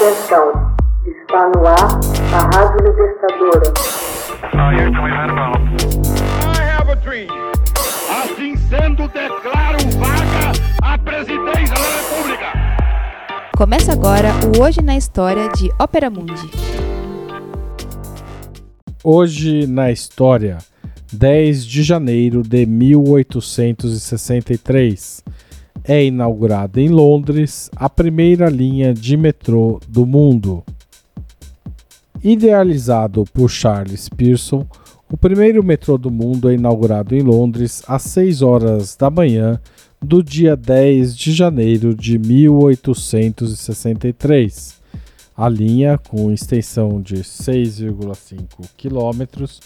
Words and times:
Atenção, 0.00 0.48
está 1.04 1.52
no 1.54 1.60
ar 1.66 2.00
a 2.32 2.40
Rádio 2.56 2.80
Libertadora. 2.86 3.68
Assim 8.08 8.56
sendo, 8.56 9.06
declaro 9.08 9.76
vaga 9.98 10.52
a 10.82 10.96
presidência 10.96 11.74
da 11.74 11.84
República. 11.98 12.46
Começa 13.54 13.92
agora 13.92 14.30
o 14.56 14.62
Hoje 14.62 14.80
na 14.80 14.96
História 14.96 15.50
de 15.50 15.70
Ópera 15.78 16.08
Mundi. 16.08 16.50
Hoje 19.04 19.66
na 19.66 19.92
História, 19.92 20.56
10 21.12 21.66
de 21.66 21.82
janeiro 21.82 22.42
de 22.42 22.64
1863 22.64 25.22
é 25.84 26.04
inaugurada 26.04 26.80
em 26.80 26.88
Londres 26.88 27.70
a 27.74 27.88
primeira 27.88 28.48
linha 28.48 28.94
de 28.94 29.16
metrô 29.16 29.80
do 29.88 30.06
mundo. 30.06 30.62
Idealizado 32.22 33.24
por 33.32 33.48
Charles 33.48 34.08
Pearson, 34.08 34.64
o 35.10 35.16
primeiro 35.16 35.64
metrô 35.64 35.98
do 35.98 36.10
mundo 36.10 36.50
é 36.50 36.54
inaugurado 36.54 37.14
em 37.14 37.22
Londres 37.22 37.82
às 37.88 38.02
6 38.02 38.42
horas 38.42 38.94
da 38.96 39.08
manhã 39.10 39.58
do 40.02 40.22
dia 40.22 40.56
10 40.56 41.16
de 41.16 41.32
janeiro 41.32 41.94
de 41.94 42.18
1863. 42.18 44.78
A 45.36 45.48
linha, 45.48 45.96
com 45.96 46.30
extensão 46.30 47.00
de 47.00 47.16
6,5 47.16 48.68
quilômetros, 48.76 49.60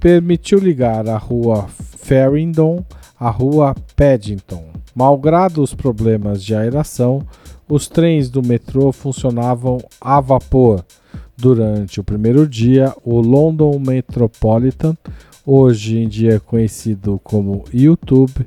permitiu 0.00 0.58
ligar 0.58 1.06
a 1.08 1.18
rua 1.18 1.68
Farringdon 1.68 2.82
à 3.18 3.30
rua 3.30 3.74
Paddington. 3.94 4.67
Malgrado 4.98 5.62
os 5.62 5.72
problemas 5.74 6.42
de 6.42 6.56
aeração, 6.56 7.24
os 7.68 7.86
trens 7.86 8.28
do 8.28 8.42
metrô 8.42 8.90
funcionavam 8.90 9.78
a 10.00 10.20
vapor. 10.20 10.84
Durante 11.36 12.00
o 12.00 12.04
primeiro 12.04 12.48
dia, 12.48 12.92
o 13.04 13.20
London 13.20 13.78
Metropolitan, 13.78 14.96
hoje 15.46 15.98
em 15.98 16.08
dia 16.08 16.40
conhecido 16.40 17.20
como 17.22 17.64
YouTube, 17.72 18.44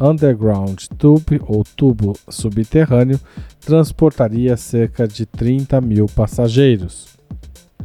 Underground 0.00 0.80
Tube 0.96 1.40
ou 1.44 1.64
tubo 1.64 2.12
subterrâneo, 2.28 3.18
transportaria 3.60 4.56
cerca 4.56 5.08
de 5.08 5.26
30 5.26 5.80
mil 5.80 6.06
passageiros. 6.06 7.08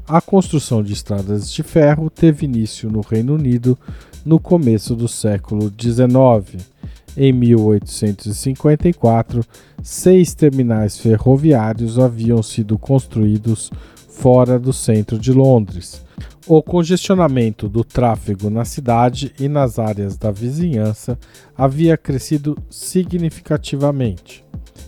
A 0.07 0.21
construção 0.21 0.83
de 0.83 0.93
estradas 0.93 1.51
de 1.51 1.63
ferro 1.63 2.11
teve 2.11 2.45
início 2.45 2.87
no 2.87 3.01
Reino 3.01 3.33
Unido 3.33 3.75
no 4.23 4.39
começo 4.39 4.95
do 4.95 5.07
século 5.07 5.73
XIX. 5.75 6.75
Em 7.17 7.31
1854, 7.31 9.41
seis 9.81 10.33
terminais 10.33 10.97
ferroviários 10.97 11.97
haviam 11.97 12.43
sido 12.43 12.77
construídos 12.77 13.71
fora 14.09 14.59
do 14.59 14.73
centro 14.73 15.17
de 15.17 15.31
Londres. 15.31 16.03
O 16.45 16.61
congestionamento 16.61 17.69
do 17.69 17.85
tráfego 17.85 18.49
na 18.49 18.65
cidade 18.65 19.31
e 19.39 19.47
nas 19.47 19.79
áreas 19.79 20.17
da 20.17 20.29
vizinhança 20.29 21.17
havia 21.57 21.95
crescido 21.97 22.57
significativamente, 22.69 24.43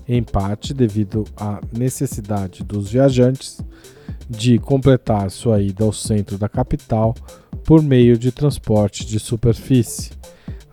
em 0.07 0.21
parte 0.21 0.71
devido 0.73 1.23
à 1.35 1.59
necessidade 1.71 2.63
dos 2.63 2.91
viajantes 2.91 3.59
de 4.29 4.59
completar 4.59 5.31
sua 5.31 5.61
ida 5.61 5.85
ao 5.85 5.93
centro 5.93 6.37
da 6.37 6.49
capital 6.49 7.15
por 7.63 7.81
meio 7.81 8.17
de 8.17 8.31
transporte 8.31 9.05
de 9.05 9.17
superfície. 9.17 10.11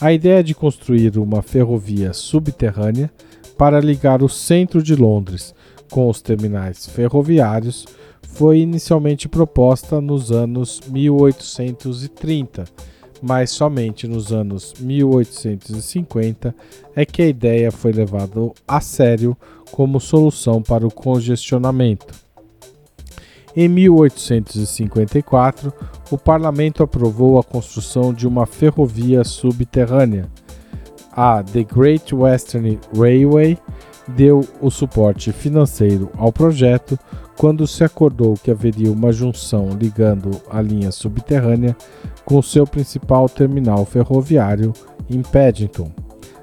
A 0.00 0.12
ideia 0.12 0.42
de 0.42 0.55
construir 0.55 1.17
uma 1.19 1.41
ferrovia 1.41 2.12
subterrânea 2.12 3.11
para 3.56 3.81
ligar 3.81 4.23
o 4.23 4.28
centro 4.28 4.83
de 4.83 4.97
Londres 4.97 5.55
com 5.91 6.09
os 6.09 6.20
terminais 6.20 6.87
ferroviários 6.87 7.87
foi 8.22 8.59
inicialmente 8.59 9.28
proposta 9.28 10.00
nos 10.00 10.33
anos 10.33 10.81
1830, 10.89 12.65
mas 13.22 13.53
somente 13.53 14.09
nos 14.09 14.33
anos 14.33 14.75
1850 14.81 16.53
é 16.97 17.06
que 17.06 17.22
a 17.22 17.28
ideia 17.28 17.71
foi 17.71 17.93
levada 17.93 18.50
a 18.66 18.81
sério 18.81 19.37
como 19.71 20.00
solução 20.00 20.60
para 20.60 20.84
o 20.84 20.91
congestionamento. 20.91 22.23
Em 23.56 23.69
1854, 23.69 25.72
o 26.10 26.19
parlamento 26.19 26.82
aprovou 26.82 27.38
a 27.38 27.44
construção 27.44 28.12
de 28.12 28.26
uma 28.26 28.47
ferrovia 28.47 29.22
subterrânea. 29.22 30.28
A 31.12 31.41
The 31.41 31.62
Great 31.62 32.12
Western 32.12 32.81
Railway 32.97 33.56
deu 34.09 34.41
o 34.60 34.70
suporte 34.70 35.31
financeiro 35.31 36.10
ao 36.19 36.32
projeto 36.32 36.98
quando 37.37 37.65
se 37.66 37.84
acordou 37.84 38.34
que 38.34 38.50
haveria 38.50 38.91
uma 38.91 39.12
junção 39.12 39.69
ligando 39.71 40.31
a 40.50 40.60
linha 40.60 40.91
subterrânea 40.91 41.76
com 42.25 42.42
seu 42.42 42.66
principal 42.66 43.28
terminal 43.28 43.84
ferroviário 43.84 44.72
em 45.09 45.22
Paddington. 45.22 45.92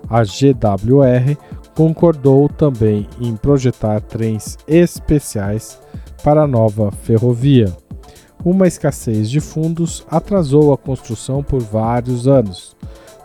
A 0.10 0.24
GWR 0.24 1.38
concordou 1.76 2.48
também 2.48 3.08
em 3.20 3.36
projetar 3.36 4.00
trens 4.02 4.58
especiais 4.68 5.80
para 6.24 6.44
a 6.44 6.48
nova 6.48 6.92
ferrovia. 6.92 7.76
Uma 8.44 8.68
escassez 8.68 9.30
de 9.30 9.40
fundos 9.40 10.06
atrasou 10.10 10.74
a 10.74 10.78
construção 10.78 11.44
por 11.44 11.62
vários 11.62 12.28
anos. 12.28 12.76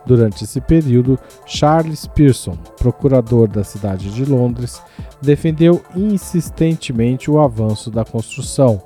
Durante 0.05 0.45
esse 0.45 0.61
período, 0.61 1.19
Charles 1.47 2.07
Pearson, 2.07 2.57
procurador 2.79 3.49
da 3.49 3.65
cidade 3.65 4.11
de 4.11 4.25
Londres, 4.25 4.81
defendeu 5.21 5.83
insistentemente 5.97 7.31
o 7.31 7.41
avanço 7.41 7.91
da 7.91 8.05
construção, 8.05 8.81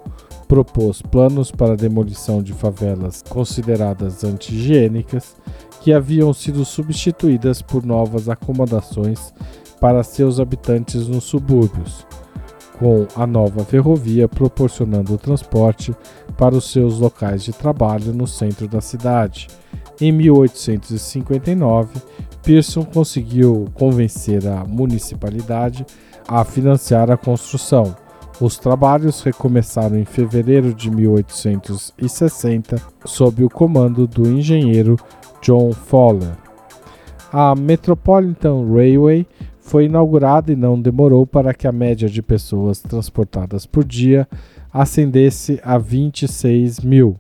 propôs 0.49 1.03
planos 1.03 1.51
para 1.51 1.75
a 1.75 1.77
demolição 1.77 2.43
de 2.43 2.53
favelas 2.53 3.23
consideradas 3.29 4.25
anti-higiênicas, 4.25 5.37
que 5.83 5.93
haviam 5.93 6.33
sido 6.33 6.65
substituídas 6.65 7.61
por 7.61 7.85
novas 7.85 8.29
acomodações 8.29 9.35
para 9.81 10.03
seus 10.03 10.39
habitantes 10.39 11.09
nos 11.09 11.25
subúrbios 11.25 12.07
com 12.81 13.07
a 13.15 13.27
nova 13.27 13.63
ferrovia 13.63 14.27
proporcionando 14.27 15.19
transporte 15.19 15.95
para 16.39 16.57
os 16.57 16.73
seus 16.73 16.99
locais 16.99 17.45
de 17.45 17.53
trabalho 17.53 18.15
no 18.15 18.27
centro 18.27 18.67
da 18.67 18.81
cidade. 18.81 19.49
Em 20.01 20.11
1859, 20.11 22.01
Pearson 22.43 22.83
conseguiu 22.83 23.67
convencer 23.75 24.49
a 24.49 24.65
municipalidade 24.65 25.85
a 26.27 26.43
financiar 26.43 27.11
a 27.11 27.19
construção. 27.19 27.95
Os 28.41 28.57
trabalhos 28.57 29.21
recomeçaram 29.21 29.99
em 29.99 30.07
fevereiro 30.07 30.73
de 30.73 30.91
1860 30.91 32.81
sob 33.05 33.45
o 33.45 33.51
comando 33.51 34.07
do 34.07 34.27
engenheiro 34.27 34.97
John 35.43 35.73
Fowler. 35.73 36.33
A 37.31 37.55
Metropolitan 37.55 38.67
Railway 38.73 39.27
foi 39.71 39.85
inaugurada 39.85 40.53
e 40.53 40.57
não 40.57 40.83
demorou 40.83 41.25
para 41.25 41.55
que 41.55 41.65
a 41.65 41.71
média 41.71 42.09
de 42.09 42.21
pessoas 42.21 42.81
transportadas 42.81 43.67
por 43.67 43.85
dia 43.85 44.27
ascendesse 44.73 45.61
a 45.63 45.79
26 45.79 46.81
mil. 46.81 47.17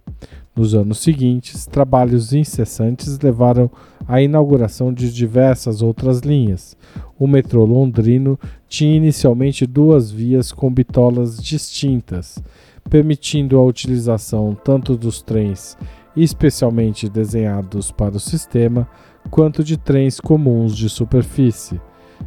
Nos 0.56 0.74
anos 0.74 0.98
seguintes, 0.98 1.64
trabalhos 1.64 2.32
incessantes 2.32 3.20
levaram 3.20 3.70
à 4.04 4.20
inauguração 4.20 4.92
de 4.92 5.14
diversas 5.14 5.80
outras 5.80 6.22
linhas. 6.22 6.76
O 7.16 7.28
metrô 7.28 7.64
londrino 7.64 8.36
tinha 8.68 8.96
inicialmente 8.96 9.64
duas 9.64 10.10
vias 10.10 10.50
com 10.50 10.74
bitolas 10.74 11.40
distintas, 11.40 12.42
permitindo 12.90 13.58
a 13.58 13.64
utilização 13.64 14.56
tanto 14.64 14.96
dos 14.96 15.22
trens 15.22 15.78
especialmente 16.16 17.08
desenhados 17.08 17.92
para 17.92 18.16
o 18.16 18.20
sistema, 18.20 18.88
quanto 19.30 19.62
de 19.62 19.76
trens 19.76 20.18
comuns 20.18 20.76
de 20.76 20.88
superfície. 20.88 21.80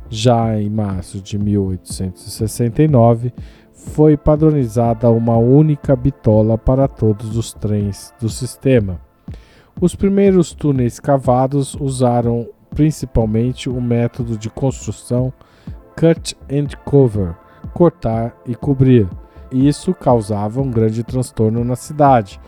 Já 0.09 0.59
em 0.59 0.69
março 0.69 1.19
de 1.19 1.37
1869, 1.37 3.33
foi 3.73 4.15
padronizada 4.15 5.09
uma 5.09 5.37
única 5.37 5.95
bitola 5.95 6.57
para 6.57 6.87
todos 6.87 7.35
os 7.35 7.53
trens 7.53 8.13
do 8.19 8.29
sistema. 8.29 8.99
Os 9.81 9.95
primeiros 9.95 10.53
túneis 10.53 10.99
cavados 10.99 11.75
usaram 11.75 12.47
principalmente 12.69 13.69
o 13.69 13.81
método 13.81 14.37
de 14.37 14.49
construção 14.49 15.33
cut 15.95 16.35
and 16.51 16.67
cover, 16.85 17.35
cortar 17.73 18.35
e 18.45 18.55
cobrir. 18.55 19.07
Isso 19.51 19.93
causava 19.93 20.61
um 20.61 20.71
grande 20.71 21.03
transtorno 21.03 21.63
na 21.63 21.75
cidade, 21.75 22.39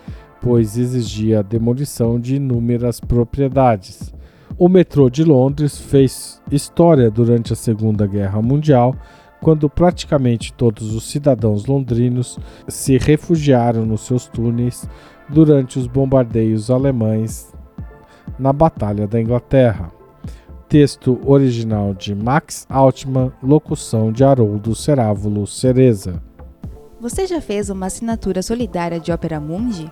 pois 0.41 0.77
exigia 0.77 1.39
a 1.39 1.43
demolição 1.43 2.19
de 2.19 2.35
inúmeras 2.37 2.99
propriedades. 2.99 4.13
O 4.57 4.69
metrô 4.69 5.09
de 5.09 5.21
Londres 5.21 5.77
fez 5.77 6.41
história 6.49 7.11
durante 7.11 7.51
a 7.51 7.55
Segunda 7.57 8.07
Guerra 8.07 8.41
Mundial, 8.41 8.95
quando 9.41 9.69
praticamente 9.69 10.53
todos 10.53 10.95
os 10.95 11.09
cidadãos 11.09 11.65
londrinos 11.65 12.39
se 12.65 12.97
refugiaram 12.97 13.85
nos 13.85 14.01
seus 14.05 14.27
túneis 14.27 14.87
durante 15.27 15.77
os 15.77 15.87
bombardeios 15.87 16.71
alemães 16.71 17.53
na 18.39 18.53
Batalha 18.53 19.05
da 19.05 19.19
Inglaterra. 19.19 19.91
Texto 20.69 21.19
original 21.25 21.93
de 21.93 22.15
Max 22.15 22.65
Altman, 22.69 23.33
locução 23.43 24.09
de 24.09 24.23
Haroldo 24.23 24.73
Cerávulo 24.73 25.45
Cereza. 25.45 26.23
Você 27.01 27.27
já 27.27 27.41
fez 27.41 27.69
uma 27.69 27.87
assinatura 27.87 28.41
solidária 28.41 29.01
de 29.01 29.11
Opera 29.11 29.39
Mundi? 29.39 29.91